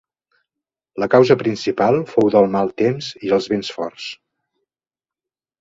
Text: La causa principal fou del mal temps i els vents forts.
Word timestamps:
La 1.03 1.07
causa 1.15 1.37
principal 1.41 1.99
fou 2.13 2.31
del 2.37 2.49
mal 2.55 2.73
temps 2.83 3.13
i 3.29 3.33
els 3.39 3.49
vents 3.55 3.73
forts. 3.79 4.09